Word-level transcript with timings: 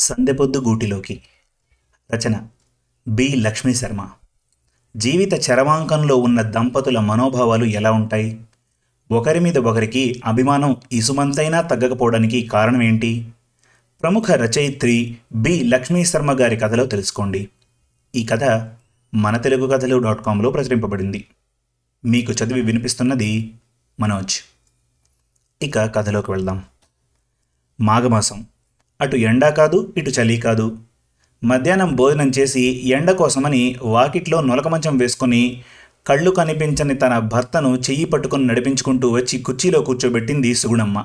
సందెపొద్దు 0.00 0.58
గూటిలోకి. 0.58 1.22
రచన 2.14 2.46
బి. 3.08 3.28
లక్ష్మీ 3.28 3.74
శర్మ. 3.74 4.08
జీవిత 4.96 5.50
చరమాంకంలో 5.50 6.16
ఉన్న 6.16 6.42
దంపతుల 6.42 6.98
మనోభావాలు 6.98 7.64
ఎలా 7.64 7.92
ఉంటాయి? 7.92 8.40
ఒకరి 9.10 9.40
మీద 9.40 9.58
ఒకరికి 9.58 10.22
అభిమానం 10.24 10.76
ఇసుమంతైనా 10.92 11.60
తగ్గకపోవడానికి 11.60 12.46
కారణం 12.46 12.82
ఏంటి? 12.82 13.30
ప్రముఖ 14.02 14.30
రచయిత్రి 14.30 15.16
బి. 15.34 15.64
లక్ష్మీ 15.64 16.04
శర్మ 16.04 16.32
గారి 16.32 16.56
కథలో 16.56 16.86
తెలుసుకోండి. 16.86 17.48
ఈ 18.14 18.24
కథ 18.24 18.70
మన 19.14 19.36
తెలుగు 19.36 19.66
కథలు 19.66 19.98
డాట్ 19.98 20.24
కాంలో 20.24 20.50
ప్రచురింపబడింది. 20.50 21.26
మీకు 22.04 22.32
చదివి 22.32 22.62
వినిపిస్తున్నది 22.62 23.54
మనోజ్. 24.00 24.40
ఇక 25.62 25.78
కథలోకి 25.78 26.30
వెళ్దాం. 26.30 26.64
మాఘమాసం. 27.80 28.46
అటు 29.00 29.16
ఎండా 29.16 29.50
కాదు 29.50 29.94
ఇటు 29.96 30.10
చలి 30.10 30.36
కాదు. 30.36 30.78
మధ్యాహ్నం 31.44 31.96
భోజనం 31.96 32.32
చేసి 32.38 32.62
ఎండ 32.86 33.10
కోసమని 33.10 33.76
వాకిట్లో 33.82 34.40
నొలకమంచం 34.40 34.96
వేసుకొని 34.96 35.62
కళ్ళు 36.06 36.30
కనిపించని 36.30 36.94
తన 36.94 37.18
భర్తను 37.18 37.76
చెయ్యి 37.76 38.04
పట్టుకొని 38.04 38.46
నడిపించుకుంటూ 38.46 39.10
వచ్చి 39.10 39.38
కుర్చీలో 39.38 39.80
కూర్చోబెట్టింది 39.80 40.54
సుగుణమ్మ. 40.54 41.04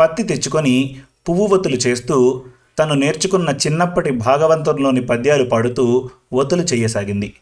పత్తి 0.00 0.22
తెచ్చుకొని 0.22 0.96
పువ్వు 1.28 1.46
ఒత్తులు 1.46 1.76
చేస్తూ 1.76 2.44
తను 2.78 2.94
నేర్చుకున్న 2.94 3.50
చిన్నప్పటి 3.50 4.10
భాగవంతంలోని 4.10 5.00
పద్యాలు 5.00 5.44
పాడుతూ 5.44 6.10
వత్తులు 6.32 6.62
చెయ్యసాగింది. 6.62 7.34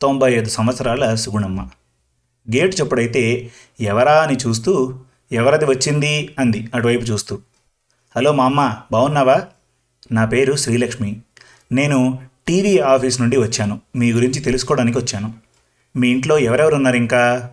తొంభై 0.00 0.32
ఐదు 0.32 0.48
సంవత్సరాల 0.48 1.14
సుగుణమ్మ. 1.14 1.60
గేటు 2.56 2.76
చప్పుడైతే 2.76 3.50
ఎవరా 3.80 4.12
అని 4.12 4.36
చూస్తూ 4.36 4.94
ఎవరది 5.32 5.64
వచ్చింది? 5.64 6.34
అంది 6.38 6.68
అటువైపు 6.74 7.02
చూస్తూ. 7.02 7.38
హలో 8.16 8.32
మా 8.32 8.44
అమ్మ 8.44 8.76
బాగున్నావా? 8.92 9.42
నా 10.12 10.24
పేరు 10.24 10.56
శ్రీలక్ష్మి. 10.56 11.20
నేను 11.72 12.18
టీవీ 12.48 12.78
ఆఫీస్ 12.78 13.20
నుండి 13.20 13.36
వచ్చాను. 13.36 13.80
మీ 13.96 14.12
గురించి 14.12 14.40
తెలుసుకోవడానికి 14.40 14.98
వచ్చాను. 14.98 15.32
మీ 15.96 16.08
ఇంట్లో 16.08 16.38
ఎవరెవరు 16.38 16.74
ఉన్నారు 16.74 16.96
ఇంకా? 16.96 17.50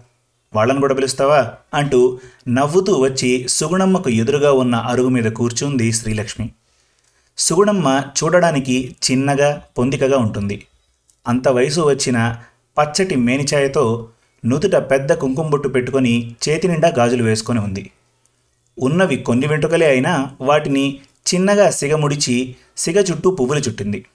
వాళ్ళని 0.56 0.80
కూడా 0.80 0.94
పిలుస్తావా? 0.94 1.54
అంటూ 1.74 2.20
నవ్వుతూ 2.48 3.00
వచ్చి 3.00 3.48
సుగుణమ్మకు 3.50 4.10
ఎదురుగా 4.10 4.52
ఉన్న 4.52 4.76
అరుగు 4.76 5.10
మీద 5.10 5.32
కూర్చుంది 5.32 5.92
శ్రీలక్ష్మి. 5.92 6.50
సుగుణమ్మ 7.38 8.04
చూడడానికి 8.24 8.96
చిన్నగా 9.12 9.62
పొందికగా 9.78 10.18
ఉంటుంది. 10.18 10.66
అంత 11.28 11.48
వయసు 11.48 11.82
వచ్చిన 11.82 12.38
పచ్చటి 12.80 13.16
మేనిచాయతో 13.16 14.10
నుదుట 14.46 14.76
పెద్ద 14.76 15.14
కుంకుమ 15.14 15.50
బొట్టు 15.50 15.68
పెట్టుకొని 15.68 16.36
చేతి 16.50 16.68
నిండా 16.68 16.94
గాజులు 16.98 17.24
వేసుకొని 17.24 17.60
ఉంది. 17.60 17.92
ఉన్నవి 18.80 19.16
కొన్ని 19.16 19.48
వెంట్రుకలే 19.48 19.88
అయినా 19.88 20.36
వాటిని 20.42 21.00
చిన్నగా 21.34 21.70
సిగముడిచి 21.70 22.56
సిగ 22.78 23.02
చుట్టూ 23.02 23.32
పువ్వులు 23.32 23.60
చుట్టింది. 23.60 24.06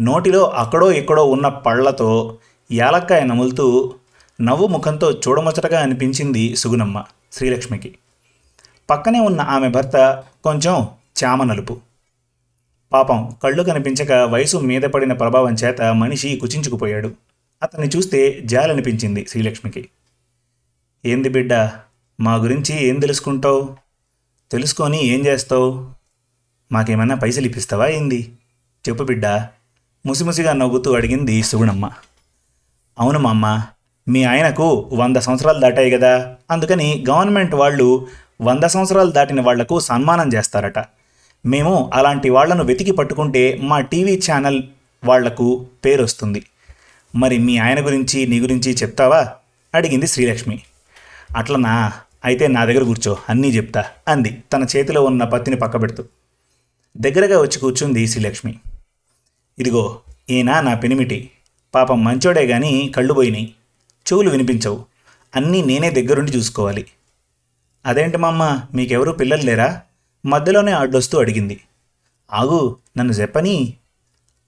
నోటిలో 0.00 0.44
అక్కడో 0.44 0.92
ఎక్కడో 0.92 1.24
ఉన్న 1.24 1.48
పళ్ళతో 1.48 2.38
యాలక్కాయ 2.72 3.20
నములుతూ 3.20 3.94
నవ్వు 4.40 4.66
ముఖంతో 4.66 5.12
చూడముచ్చటగా 5.12 5.80
అనిపించింది 5.80 6.56
సుగుణమ్మ 6.56 7.04
శ్రీలక్ష్మికి. 7.32 7.94
పక్కనే 8.90 9.20
ఉన్న 9.20 9.40
ఆమె 9.40 9.68
భర్త 9.68 10.24
కొంచెం 10.44 10.88
చామ 11.24 11.44
నలుపు. 11.44 11.80
పాపం 12.92 13.36
కళ్ళు 13.42 13.62
కనిపించక 13.62 14.12
వయసు 14.12 14.56
మీద 14.56 14.82
పడిన 14.82 15.12
ప్రభావం 15.12 15.54
చేత 15.54 15.82
మనిషి 15.82 16.36
కుచించుకుపోయాడు. 16.36 17.12
అతన్ని 17.62 17.88
చూస్తే 17.96 18.40
జాలనిపించింది 18.44 19.26
శ్రీలక్ష్మికి. 19.28 19.88
ఏంది 21.06 21.28
బిడ్డ? 21.28 21.52
మా 22.20 22.34
గురించి 22.34 22.84
ఏం 22.84 23.00
తెలుసుకుంటావు? 23.00 23.76
తెలుసుకొని 24.50 25.04
ఏం 25.04 25.26
చేస్తావు? 25.26 25.90
మాకేమన్నా 26.72 27.14
పైసలు 27.14 27.46
ఇప్పిస్తావా 27.46 27.86
ఏంది? 27.86 28.32
చెప్పు 28.88 29.04
బిడ్డ. 29.04 29.26
ముసిముసిగా 30.06 30.52
నవ్వుతూ 30.52 30.94
అడిగింది 30.94 31.42
సుగుణమ్మ. 31.42 31.90
అవును 32.98 33.18
మా 33.18 33.30
అమ్మ 33.30 33.62
మీ 34.08 34.24
ఆయనకు 34.24 34.90
వంద 34.92 35.16
సంవత్సరాలు 35.16 35.60
దాటాయి 35.60 35.90
కదా 35.90 36.36
అందుకని 36.50 37.04
గవర్నమెంట్ 37.10 37.54
వాళ్ళు 37.54 38.08
వంద 38.40 38.64
సంవత్సరాలు 38.64 39.10
దాటిన 39.10 39.40
వాళ్ళకు 39.40 39.80
సన్మానం 39.80 40.28
చేస్తారట. 40.28 40.78
మేము 41.46 41.90
అలాంటి 41.94 42.30
వాళ్ళను 42.30 42.64
వెతికి 42.64 42.90
పట్టుకుంటే 42.90 43.58
మా 43.62 43.80
టీవీ 43.80 44.20
ఛానల్ 44.30 44.62
వాళ్ళకు 45.04 45.66
పేరు 45.84 46.02
వస్తుంది 46.02 46.42
మరి 47.16 47.38
మీ 47.38 47.58
ఆయన 47.58 47.86
గురించి 47.86 48.26
నీ 48.26 48.40
గురించి 48.40 48.72
చెప్తావా? 48.72 49.32
అడిగింది 49.74 50.06
శ్రీలక్ష్మి. 50.06 50.62
అట్లనా? 51.36 51.92
అయితే 52.24 52.48
నా 52.48 52.64
దగ్గర 52.64 52.82
కూర్చో 52.82 53.16
అన్నీ 53.28 53.48
చెప్తా 53.48 53.84
అంది. 54.08 54.44
తన 54.52 54.66
చేతిలో 54.76 55.04
ఉన్న 55.04 55.24
పత్తిని 55.24 55.56
పక్కబెడుతూ. 55.56 56.04
దగ్గరగా 56.96 57.40
వచ్చి 57.40 57.58
కూర్చుంది 57.58 58.06
శ్రీలక్ష్మి. 58.06 58.58
ఇదిగో 59.58 60.00
ఈయన 60.30 60.60
నా 60.60 60.74
పెనిమిటి. 60.74 61.30
పాపం 61.74 62.04
మంచోడే 62.04 62.46
గాని 62.46 62.92
కళ్ళు 62.96 63.14
పోయినాయి. 63.14 63.54
చెవులు 64.12 64.30
వినిపించవు. 64.30 64.84
అన్నీ 65.36 65.62
నేనే 65.62 65.90
దగ్గరుండి 65.90 66.32
చూసుకోవాలి. 66.32 66.86
అదేంటి 67.86 68.16
మామ్మ 68.16 68.62
మీకెవరూ 68.74 69.12
పిల్లలు 69.12 69.42
లేరా? 69.42 69.80
మధ్యలోనే 70.26 70.72
అడ్డొస్తూ 70.72 71.20
అడిగింది. 71.20 71.60
ఆగు 72.32 72.76
నన్ను 72.96 73.12
చెప్పని? 73.12 73.74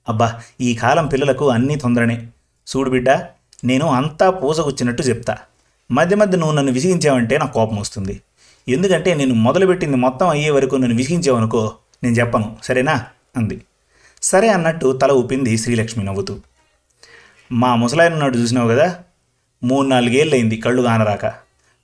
అబ్బా 0.09 0.41
ఈ 0.61 0.75
కాలం 0.75 1.07
పిల్లలకు 1.07 1.51
అన్నీ 1.51 1.77
తొందరనే. 1.77 2.27
చూడు 2.69 2.91
బిడ్డ 2.91 3.11
నేను 3.65 3.87
అంతా 3.87 4.31
పూసగుచ్చినట్టు 4.31 5.03
చెప్తా. 5.03 5.39
మధ్య 5.91 6.17
మధ్య 6.17 6.39
నువ్వు 6.39 6.57
నన్ను 6.57 6.73
విసిగించావంటే 6.73 7.39
నాకు 7.39 7.53
కోపం 7.53 7.77
వస్తుంది. 7.77 8.21
ఎందుకంటే 8.69 9.15
నేను 9.15 9.35
మొదలుపెట్టింది 9.35 9.97
మొత్తం 9.97 10.29
అయ్యే 10.29 10.51
వరకు 10.51 10.77
నన్ను 10.77 10.97
విసిగించావనుకో 10.97 11.73
నేను 12.05 12.15
చెప్పను. 12.15 12.57
సరేనా? 12.63 13.07
అంది. 13.37 13.63
సరే 14.23 14.49
అన్నట్టు 14.49 14.93
తల 14.93 15.13
ఊపింది 15.13 15.59
శ్రీలక్ష్మి 15.59 16.05
నవ్వుతూ. 16.05 16.37
మా 17.53 17.75
ముసలాయన 17.75 18.15
నాడు 18.15 18.37
చూసినావు 18.37 18.69
కదా? 18.69 18.99
మూడు 19.65 19.87
నాలుగేళ్ళు 19.87 20.35
అయింది 20.35 20.57
కళ్ళు 20.57 20.83
కానరాక 20.83 21.27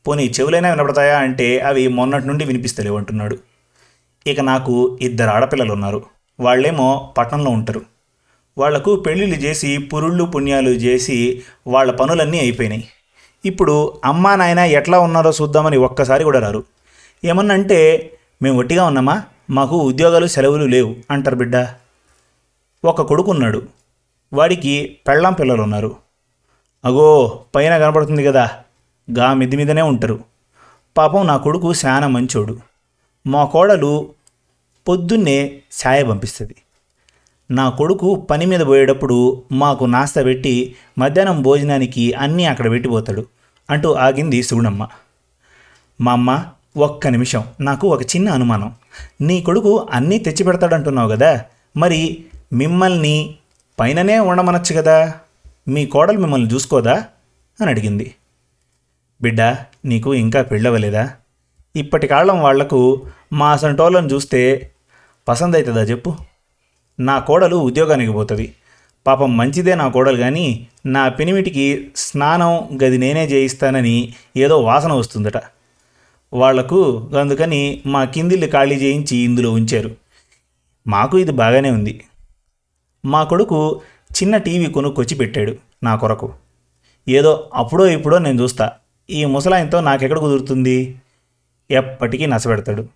పోనీ 0.07 0.33
చెవులైనా 0.41 0.71
వినపడతాయా 0.71 1.19
అంటే 1.19 1.59
అవి 1.59 1.89
మొన్నటి 1.89 2.27
నుండి 2.27 2.45
వినిపిస్తలేవు 2.45 2.97
అంటున్నాడు. 2.97 3.39
ఇక 4.27 4.41
నాకు 4.41 4.99
ఇద్దరు 5.03 5.31
ఆడపిల్లలు 5.31 5.73
ఉన్నారు 5.73 6.05
వాళ్ళేమో 6.41 7.15
పట్టణంలో 7.19 7.51
ఉంటారు. 7.51 7.83
వాళ్ళకు 8.59 8.97
పెళ్ళిళ్ళు 8.97 9.37
చేసి 9.37 9.79
పురుళ్ళు 9.79 10.25
పుణ్యాలు 10.25 10.71
చేసి 10.71 11.43
వాళ్ళ 11.67 11.93
పనులన్నీ 11.93 12.39
అయిపోయినాయి. 12.39 12.89
ఇప్పుడు 13.45 14.01
అమ్మా 14.05 14.37
నాయన 14.37 14.59
ఎట్లా 14.59 14.99
ఉన్నారో 15.01 15.31
చూద్దామని 15.31 15.77
ఒక్కసారి 15.77 16.25
కూడా 16.25 16.41
రారు. 16.41 16.65
ఏమన్నంటే 17.25 18.11
మేము 18.43 18.59
ఒట్టిగా 18.59 18.85
ఉన్నామా? 18.85 19.23
మాకు 19.51 19.77
ఉద్యోగాలు 19.79 20.27
సెలవులు 20.27 20.65
లేవు 20.65 20.97
అంటారు 21.11 21.37
బిడ్డ. 21.37 21.57
ఒక 22.85 23.03
కొడుకున్నాడు. 23.03 23.63
వాడికి 24.33 24.99
పెళ్ళాం 25.09 25.33
పిల్లలు 25.33 25.63
ఉన్నారు 25.63 25.97
అగో 26.85 27.41
పైన 27.55 27.79
కనపడుతుంది 27.79 28.25
కదా. 28.25 28.51
గా 29.19 29.35
మిద్ది 29.35 29.57
మీదనే 29.57 29.83
ఉంటారు. 29.83 30.19
పాపం 30.97 31.27
నా 31.27 31.37
కొడుకు 31.37 31.73
శాన 31.73 32.07
మంచోడు. 32.07 32.59
మా 33.27 33.45
కోడలు 33.45 34.11
పొద్దున్నే 34.89 35.63
ఛాయ 35.81 36.03
పంపిస్తుంది. 36.05 36.57
నా 37.51 37.71
కొడుకు 37.71 38.15
పని 38.15 38.47
మీద 38.47 38.61
పోయేటప్పుడు 38.67 39.43
మాకు 39.53 39.85
నాస్త 39.85 40.25
పెట్టి 40.25 40.77
మధ్యాహ్నం 40.99 41.43
భోజనానికి 41.43 42.13
అన్నీ 42.13 42.45
అక్కడ 42.45 42.71
పెట్టిపోతాడు 42.71 43.27
అంటూ 43.71 43.93
ఆగింది 43.93 44.43
సుగుణమ్మ. 44.43 44.89
మా 46.01 46.13
అమ్మ 46.13 46.45
ఒక్క 46.77 47.07
నిమిషం. 47.07 47.45
నాకు 47.61 47.89
ఒక 47.89 48.03
చిన్న 48.03 48.31
అనుమానం. 48.31 48.75
నీ 49.21 49.43
కొడుకు 49.43 49.89
అన్నీ 49.93 50.19
తెచ్చి 50.19 50.45
పెడతాడంటున్నావు 50.45 51.09
కదా. 51.09 51.45
మరి 51.77 52.25
మిమ్మల్ని 52.53 53.35
పైననే 53.81 54.19
ఉండమనొచ్చు 54.19 54.77
కదా. 54.77 55.15
మీ 55.69 55.87
కోడలు 55.87 56.19
మిమ్మల్ని 56.19 56.55
చూసుకోదా? 56.55 57.05
అని 57.61 57.71
అడిగింది. 57.71 58.15
బిడ్డ 59.23 59.43
నీకు 59.85 60.15
ఇంకా 60.15 60.43
పెళ్ళవలేదా 60.43 61.11
ఇప్పటి 61.77 62.07
కాలం 62.07 62.41
వాళ్ళకు 62.41 63.07
మా 63.33 63.53
అసంటోళ్ళని 63.53 64.13
చూస్తే 64.13 64.71
పసందవుతుందా 65.29 65.83
చెప్పు. 65.83 66.15
నా 67.03 67.19
కోడలు 67.19 67.57
ఉద్యోగానికి 67.57 68.13
పోతుంది. 68.13 68.47
పాపం 69.07 69.31
మంచిదే 69.37 69.75
నా 69.75 69.87
కోడలు 69.89 70.17
కానీ 70.17 70.67
నా 70.87 71.03
పెనిమిటికి 71.09 71.91
స్నానం 71.97 72.79
గది 72.85 72.99
నేనే 72.99 73.25
చేయిస్తానని 73.27 74.15
ఏదో 74.37 74.57
వాసన 74.63 74.93
వస్తుందట. 74.93 75.39
వాళ్ళకు 76.33 76.81
అందుకని 77.21 77.61
మా 77.87 78.05
కిందిల్లు 78.05 78.49
ఖాళీ 78.51 78.75
చేయించి 78.75 79.17
ఇందులో 79.17 79.53
ఉంచారు. 79.53 79.91
మాకు 80.87 81.19
ఇది 81.19 81.33
బాగానే 81.33 81.71
ఉంది. 81.71 81.95
మా 83.05 83.25
కొడుకు 83.25 83.81
చిన్న 84.13 84.37
టీవీ 84.37 84.67
కొనుక్కొచ్చి 84.67 85.15
పెట్టాడు 85.15 85.57
నా 85.83 85.97
కొరకు. 85.97 86.33
ఏదో 87.09 87.51
అప్పుడో 87.55 87.87
ఇప్పుడో 87.87 88.19
నేను 88.19 88.43
చూస్తా. 88.43 88.73
ఈ 89.11 89.25
ముసలాయంతో 89.25 89.81
నాకెక్కడ 89.81 90.19
కుదురుతుంది? 90.19 90.97
ఎప్పటికీ 91.71 92.27
నచ్చబెడతాడు 92.27 92.89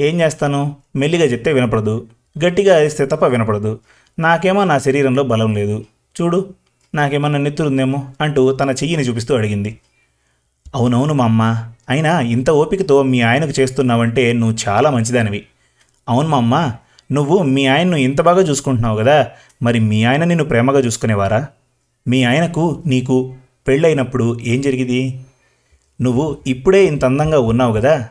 ఏం 0.00 0.20
చేస్తాను? 0.20 0.76
మెల్లిగా 0.96 1.24
చెప్తే 1.24 1.52
వినపడదు. 1.52 2.06
గట్టిగా 2.44 2.76
అరిస్తే 2.76 3.06
తప్ప 3.06 3.24
వినపడదు. 3.24 3.78
నాకేమో 4.18 4.64
నా 4.64 4.78
శరీరంలో 4.78 5.22
బలం 5.22 5.54
లేదు. 5.54 5.84
చూడు 6.16 6.54
నాకేమన్నా 6.94 7.38
నెత్తురుందేమో 7.38 8.08
అంటూ 8.20 8.52
తన 8.52 8.70
చెయ్యిని 8.70 9.02
చూపిస్తూ 9.02 9.36
అడిగింది. 9.36 9.80
అవునవును 10.74 11.14
మా 11.14 11.24
అమ్మ 11.24 11.42
అయినా 11.88 12.20
ఇంత 12.20 12.50
ఓపికతో 12.50 13.02
మీ 13.02 13.20
ఆయనకు 13.20 13.60
చేస్తున్నావంటే 13.60 14.32
నువ్వు 14.32 14.56
చాలా 14.68 14.90
మంచిదానివి. 14.90 15.44
అవును 16.08 16.28
మా 16.28 16.36
అమ్మ 16.36 16.72
నువ్వు 17.12 17.42
మీ 17.42 17.66
ఆయన్ను 17.66 17.96
ఇంత 17.96 18.20
బాగా 18.20 18.40
చూసుకుంటున్నావు 18.40 18.96
కదా 18.98 19.26
మరి 19.62 19.80
మీ 19.80 20.04
ఆయన 20.04 20.24
నిన్ను 20.24 20.44
ప్రేమగా 20.44 20.80
చూసుకునేవారా? 20.80 21.46
మీ 22.08 22.24
ఆయనకు 22.24 22.82
నీకు 22.86 23.34
పెళ్ళైనప్పుడు 23.68 24.40
ఏం 24.42 24.60
జరిగింది? 24.60 25.20
నువ్వు 26.00 26.38
ఇప్పుడే 26.46 26.86
ఇంత 26.86 27.04
అందంగా 27.04 27.40
ఉన్నావు 27.40 27.72
కదా 27.72 28.08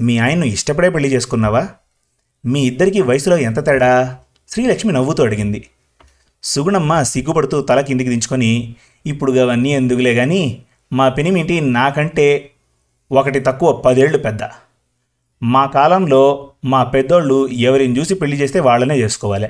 మీ 0.00 0.18
ఆయన్ను 0.18 0.46
ఇష్టపడే 0.46 0.90
పెళ్ళి 0.90 1.08
చేసుకున్నావా? 1.08 1.68
మీ 2.46 2.60
ఇద్దరికీ 2.60 3.00
వయసులో 3.00 3.38
ఎంత 3.38 3.66
తేడా? 3.66 4.16
శ్రీలక్ష్మి 4.48 4.92
నవ్వుతూ 4.92 5.24
అడిగింది. 5.24 5.66
సుగుణమ్మ 6.42 7.02
సిగ్గుపడుతూ 7.02 7.60
తల 7.60 7.80
కిందికి 7.80 8.10
దించుకొని 8.10 8.74
ఇప్పుడు 9.06 9.32
అవన్నీ 9.40 9.72
ఎందుకులే 9.72 10.14
కానీ 10.14 10.62
మా 10.92 11.08
పెనిమిటి 11.08 11.60
నాకంటే 11.60 12.50
ఒకటి 13.12 13.40
తక్కువ 13.40 13.72
పదేళ్ళు 13.72 14.18
పెద్ద. 14.18 14.40
మా 15.42 15.66
కాలంలో 15.66 16.50
మా 16.64 16.84
పెద్దోళ్ళు 16.84 17.48
ఎవరిని 17.48 17.98
చూసి 17.98 18.14
పెళ్ళి 18.14 18.36
చేస్తే 18.36 18.60
వాళ్ళనే 18.60 18.98
చేసుకోవాలి. 18.98 19.48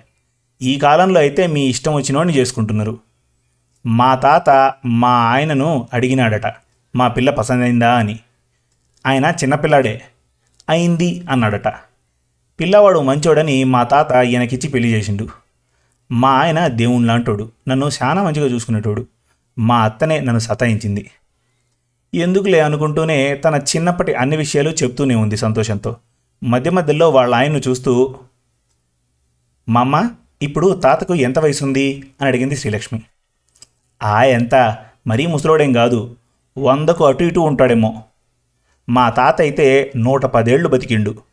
ఈ 0.62 0.78
కాలంలో 0.78 1.20
అయితే 1.20 1.46
మీ 1.46 1.66
ఇష్టం 1.66 1.94
వచ్చినోడిని 1.94 2.36
చేసుకుంటున్నారు. 2.36 2.98
మా 3.86 4.14
తాత 4.14 4.74
మా 4.86 5.08
ఆయనను 5.08 5.88
అడిగినాడట. 5.92 6.54
మా 6.96 7.08
పిల్ల 7.08 7.30
పసందైందా? 7.30 7.94
అని. 7.94 8.18
ఆయన 9.06 9.24
చిన్నపిల్లాడే 9.24 10.02
అయింది 10.68 11.26
అన్నాడట. 11.30 11.87
పిల్లవాడు 12.60 12.98
మంచోడని 12.98 13.64
మా 13.64 13.82
తాత 13.82 14.12
ఈయనకిచ్చి 14.12 14.68
పెళ్ళి 14.68 14.92
చేసిండు. 14.92 15.28
మా 16.12 16.30
ఆయన 16.30 16.66
దేవుని 16.66 17.06
లాంటోడు. 17.06 17.52
నన్ను 17.68 17.90
చాలా 18.02 18.22
మంచిగా 18.22 18.46
చూసుకునేటోడు. 18.46 19.06
మా 19.58 19.84
అత్తనే 19.84 20.20
నన్ను 20.20 20.38
సతాయించింది. 20.38 21.10
ఎందుకులే 22.14 22.60
అనుకుంటూనే 22.60 23.34
తన 23.34 23.62
చిన్నప్పటి 23.76 24.14
అన్ని 24.14 24.36
విషయాలు 24.36 24.70
చెప్తూనే 24.70 25.14
ఉంది 25.14 25.36
సంతోషంతో. 25.36 25.96
మధ్య 26.44 26.70
మధ్యలో 26.70 27.10
వాళ్ళ 27.10 27.34
ఆయన్ను 27.34 27.58
చూస్తూ 27.68 28.14
మా 29.68 29.80
అమ్మ 29.80 30.10
ఇప్పుడు 30.42 30.80
తాతకు 30.84 31.14
ఎంత 31.14 31.38
వయసు 31.38 31.64
ఉంది 31.64 32.04
అని 32.20 32.28
అడిగింది 32.28 32.56
శ్రీలక్ష్మి. 32.56 33.02
ఆ 34.02 34.22
ఎంత? 34.22 34.76
మరీ 35.06 35.26
ముసలోడేం 35.26 35.72
కాదు. 35.72 36.16
వందకు 36.58 37.04
అటు 37.04 37.24
ఇటు 37.24 37.40
ఉంటాడేమో. 37.40 38.02
మా 38.88 39.10
తాత 39.10 39.40
అయితే 39.40 39.92
నూట 39.96 40.26
పదేళ్ళు 40.26 40.68
బతికిండు. 40.68 41.27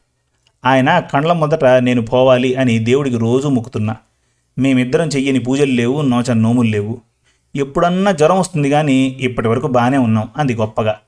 ఆయన 0.65 0.99
కండ్ల 0.99 1.33
మొదట 1.33 1.65
నేను 1.65 2.01
పోవాలి 2.01 2.55
అని 2.55 2.79
దేవుడికి 2.79 3.17
రోజూ 3.17 3.49
మొక్కుతున్నా. 3.49 3.95
మేమిద్దరం 4.59 5.07
చెయ్యని 5.07 5.39
పూజలు 5.39 5.71
లేవు 5.71 6.01
నోచ 6.01 6.33
నోములు 6.33 6.69
లేవు. 6.69 7.01
ఎప్పుడన్నా 7.55 8.11
జ్వరం 8.11 8.39
వస్తుంది 8.39 8.69
కానీ 8.69 9.17
ఇప్పటి 9.19 9.47
వరకు 9.47 9.67
బాగానే 9.67 9.97
ఉన్నాం 9.97 10.29
అంది 10.37 10.55
గొప్పగా. 10.55 10.99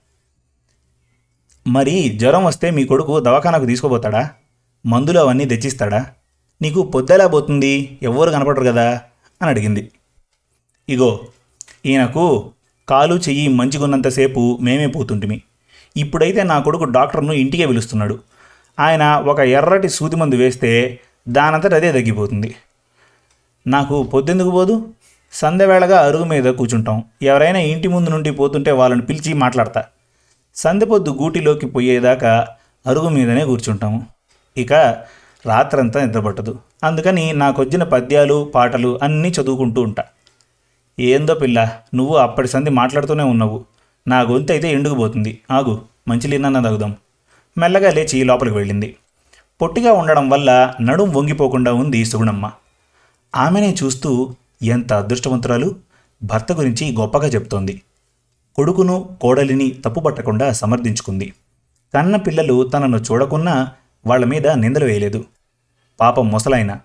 మరి 1.68 2.10
జ్వరం 2.10 2.44
వస్తే 2.44 2.72
మీ 2.72 2.84
కొడుకు 2.84 3.20
దవాఖానాకు 3.20 3.66
తీసుకుపోతాడా? 3.66 4.30
మందులు 4.86 5.20
అవన్నీ 5.20 5.46
తెచ్చిస్తాడా? 5.46 6.06
నీకు 6.62 6.84
పొద్దెలా 6.84 7.28
పోతుంది? 7.28 7.98
ఎవ్వరు 8.02 8.32
కనపడరు 8.32 8.64
కదా? 8.64 9.02
అని 9.42 9.50
అడిగింది. 9.50 9.92
ఇగో 10.90 11.20
ఈయనకు 11.86 12.52
కాలు 12.90 13.16
చెయ్యి 13.16 13.48
మంచిగున్నంతసేపు 13.48 14.60
మేమే 14.62 14.88
పోతుంటిమి. 14.88 15.42
ఇప్పుడైతే 15.98 16.44
నా 16.44 16.60
కొడుకు 16.60 16.84
డాక్టర్ను 16.84 17.34
ఇంటికే 17.34 17.66
పిలుస్తున్నాడు. 17.66 18.20
ఆయన 18.80 19.04
ఒక 19.28 19.40
ఎర్రటి 19.40 19.90
సూది 19.90 20.16
మందు 20.16 20.36
వేస్తే 20.36 21.00
దానంతట 21.30 21.74
అదే 21.74 21.92
తగ్గిపోతుంది. 21.92 22.56
నాకు 23.68 24.04
పొద్దెందుకు 24.04 24.52
పోదు 24.52 24.76
సంధ్యవేళగా 25.32 25.98
అరుగు 26.02 26.24
మీద 26.24 26.44
కూర్చుంటాం. 26.44 27.04
ఎవరైనా 27.24 27.60
ఇంటి 27.60 27.88
ముందు 27.88 28.10
నుండి 28.10 28.32
పోతుంటే 28.32 28.72
వాళ్ళని 28.72 29.02
పిలిచి 29.02 29.34
మాట్లాడతా. 29.34 29.84
సందెపొద్దు 30.56 31.12
గూటిలోకి 31.22 31.66
పోయేదాకా 31.66 32.48
అరుగు 32.88 33.10
మీదనే 33.10 33.46
కూర్చుంటాము 33.46 34.06
ఇక 34.58 34.74
రాత్రంతా 35.46 36.06
నిద్రపట్టదు. 36.06 36.60
అందుకని 36.84 37.34
నాకొచ్చిన 37.34 37.84
పద్యాలు 37.84 38.52
పాటలు 38.56 39.00
అన్నీ 39.04 39.30
చదువుకుంటూ 39.30 39.82
ఉంటా. 39.82 40.04
ఏందో 41.00 41.34
పిల్ల 41.34 41.60
నువ్వు 41.96 42.16
అప్పటి 42.16 42.48
సంధి 42.48 42.70
మాట్లాడుతూనే 42.70 43.24
ఉన్నావు. 43.24 43.66
నా 44.08 44.22
గొంతు 44.22 44.52
అయితే 44.52 44.72
ఎండుకుపోతుంది 44.72 45.40
ఆగు 45.52 45.82
మంచిలీనన్న 46.08 46.60
తగుదాం. 46.60 46.96
మెల్లగా 47.58 47.92
లేచి 47.92 48.24
లోపలికి 48.24 48.56
వెళ్ళింది. 48.56 48.96
పొట్టిగా 49.62 49.92
ఉండడం 49.92 50.30
వల్ల 50.30 50.74
నడుం 50.82 51.14
వంగిపోకుండా 51.14 51.74
ఉంది 51.74 52.06
సుగుణమ్మ. 52.06 52.52
ఆమెనే 53.36 53.76
చూస్తూ 53.84 54.36
ఎంత 54.64 54.94
అదృష్టవంతురాలు? 54.94 55.76
భర్త 56.24 56.52
గురించి 56.52 56.96
గొప్పగా 57.00 57.28
చెప్తోంది. 57.28 57.82
కొడుకును 58.56 59.18
కోడలిని 59.22 59.70
తప్పుపట్టకుండా 59.70 60.52
సమర్థించుకుంది. 60.52 61.34
కన్న 61.94 62.16
పిల్లలు 62.16 62.68
తనను 62.68 62.98
చూడకున్నా 62.98 63.72
వాళ్ళ 64.08 64.26
మీద 64.26 64.48
నిందలు 64.48 64.86
వేయలేదు. 64.86 65.26
పాపం 66.00 66.28
ముసలాయన. 66.28 66.78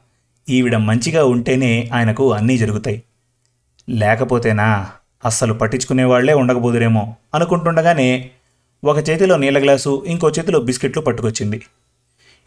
ఈవిడ 0.49 0.77
మంచిగా 0.77 1.25
ఉంటేనే 1.25 1.91
ఆయనకు 1.93 2.33
అన్నీ 2.33 2.59
జరుగుతాయి. 2.59 3.03
లేకపోతేనా? 3.91 4.91
అస్సలు 5.25 5.55
పట్టించుకునేవాళ్ళే 5.55 6.35
ఉండకపోదురేమో 6.35 7.17
అనుకుంటుండగానే 7.35 8.31
ఒక 8.85 9.09
చేతిలో 9.11 9.37
నీళ్ళ 9.37 9.59
గ్లాసు 9.63 10.05
ఇంకో 10.07 10.31
చేతిలో 10.31 10.61
బిస్కెట్లు 10.61 11.03
పట్టుకొచ్చింది. 11.03 11.63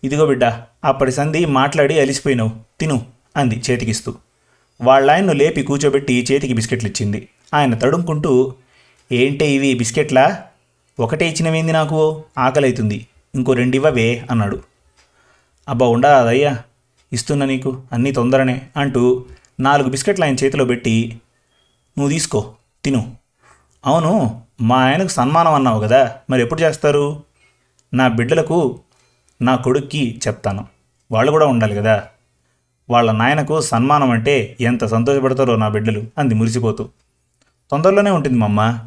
ఇదిగో 0.03 0.25
బిడ్డ 0.25 0.43
అప్పటి 0.83 1.11
సంధి 1.11 1.45
మాట్లాడి 1.45 1.99
అలిసిపోయినావు 1.99 2.51
తిను 2.79 3.05
అంది 3.37 3.61
చేతికిస్తూ. 3.71 4.15
వాళ్ళాయన్ను 4.81 5.33
లేపి 5.33 5.63
కూర్చోబెట్టి 5.63 6.25
చేతికి 6.31 6.53
బిస్కెట్లు 6.53 6.89
ఇచ్చింది 6.89 7.27
ఆయన 7.53 7.73
తడుముకుంటూ 7.73 8.55
ఏంటే 9.11 9.51
ఇవి 9.51 9.73
బిస్కెట్లా? 9.73 10.43
ఒకటే 10.99 11.29
ఇచ్చినవేంది 11.29 11.71
నాకు? 11.71 12.23
ఆకలైతుంది. 12.37 13.07
ఇంకో 13.35 13.53
రెండివ్వవే 13.53 14.25
అన్నాడు. 14.31 14.63
అబ్బా 15.69 15.87
ఉండా 15.87 16.19
అదయ్యా 16.19 16.63
ఇస్తున్నా 17.13 17.45
నీకు 17.45 17.83
అన్నీ 17.93 18.11
తొందరనే 18.11 18.61
అంటూ 18.77 19.25
నాలుగు 19.59 19.89
బిస్కెట్లు 19.89 20.25
ఆయన 20.25 20.35
చేతిలో 20.35 20.65
పెట్టి 20.65 21.21
నువ్వు 21.97 22.11
తీసుకో 22.11 22.53
తిను 22.83 23.01
అవును 23.85 24.41
మా 24.61 24.75
ఆయనకు 24.75 25.07
సన్మానం 25.07 25.53
అన్నావు 25.53 25.81
కదా 25.81 26.15
మరి 26.29 26.41
ఎప్పుడు 26.41 26.61
చేస్తారు? 26.61 27.23
నా 27.93 28.07
బిడ్డలకు 28.07 28.79
నా 29.41 29.55
కొడుక్కి 29.55 30.21
చెప్తాను. 30.27 30.65
వాళ్ళు 31.11 31.31
కూడా 31.31 31.45
ఉండాలి 31.45 31.75
కదా. 31.75 32.03
వాళ్ళ 32.89 33.11
నాయనకు 33.11 33.61
సన్మానం 33.61 34.11
అంటే 34.11 34.57
ఎంత 34.61 34.85
సంతోషపడతారో 34.85 35.55
నా 35.55 35.69
బిడ్డలు 35.69 36.03
అంది 36.17 36.35
మురిసిపోతూ. 36.35 36.89
తొందరలోనే 37.71 38.11
ఉంటుంది 38.11 38.37
మమ్మ 38.37 38.79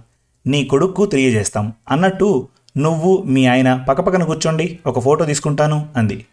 నీ 0.47 0.65
కొడుక్కు 0.65 1.07
తెలియజేస్తాం. 1.07 1.73
అన్నట్టు 1.91 2.49
నువ్వు 2.79 3.23
మీ 3.27 3.47
ఆయన 3.47 3.85
పక్కపక్కన 3.89 4.25
కూర్చోండి 4.25 4.79
ఒక 4.87 4.99
ఫోటో 4.99 5.25
తీసుకుంటాను 5.25 5.89
అంది. 5.97 6.27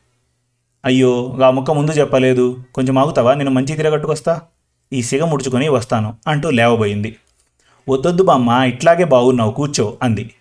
అయ్యో 0.86 1.38
ఆ 1.46 1.50
ముక్క 1.50 1.72
ముందు 1.72 1.92
చెప్పలేదు. 1.92 2.64
కొంచెం 2.76 2.98
ఆగుతావా? 2.98 3.34
నేను 3.34 3.52
మంచి 3.52 3.76
తిరగట్టుకొస్తా 3.76 4.42
ఈ 4.94 5.02
సిగ 5.02 5.26
ముడుచుకొని 5.26 5.70
వస్తాను 5.70 6.16
అంటూ 6.28 6.50
లేవబోయింది. 6.50 7.16
వద్దొద్దు 7.90 8.24
బామ్మ 8.24 8.50
ఇట్లాగే 8.50 9.04
బాగున్నావు 9.04 9.52
కూర్చో 9.52 9.98
అంది. 10.04 10.34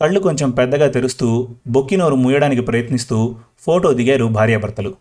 కళ్ళు 0.00 0.20
కొంచెం 0.20 0.50
పెద్దగా 0.50 0.90
తెరుస్తూ 0.90 1.48
బొక్కినోరు 1.66 2.14
మూయడానికి 2.14 2.62
ప్రయత్నిస్తూ 2.62 3.36
ఫోటో 3.58 3.92
దిగారు 3.92 4.24
భార్యాభర్తలు. 4.24 4.94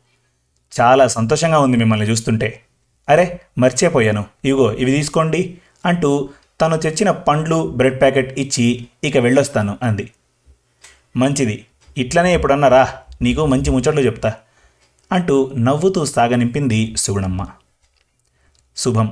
చాలా 0.81 1.07
సంతోషంగా 1.07 1.59
ఉంది 1.59 1.77
మిమ్మల్ని 1.77 2.09
చూస్తుంటే. 2.09 2.61
అరే 3.09 3.41
మర్చిపోయాను. 3.57 4.25
ఇగో 4.45 4.73
ఇవి 4.73 4.91
తీసుకోండి 4.91 5.57
అంటూ 5.85 6.29
తను 6.61 6.77
తెచ్చిన 6.77 7.11
పండ్లు 7.11 7.73
బ్రెడ్ 7.75 8.01
ప్యాకెట్ 8.01 8.39
ఇచ్చి 8.39 8.87
ఇక 9.03 9.17
వెళ్ళొస్తాను 9.17 9.77
అంది. 9.83 10.11
మంచిది. 11.17 11.65
ఇట్లనే 11.97 12.33
ఎప్పుడన్నా 12.33 12.67
రా 12.67 12.93
నీకు 13.21 13.45
మంచి 13.45 13.71
ముచ్చట్లు 13.71 14.01
చెప్తా 14.01 14.33
అంటూ 15.11 15.51
నవ్వుతూ 15.57 16.05
సాగనింపింది 16.05 16.95
సుగుణమ్మ. 16.97 17.47
శుభం. 18.75 19.11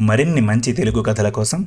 మరిన్ని 0.00 0.40
మంచి 0.40 0.72
తెలుగు 0.72 1.02
కథల 1.02 1.28
కోసం 1.28 1.66